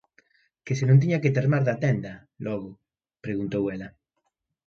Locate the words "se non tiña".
0.79-1.21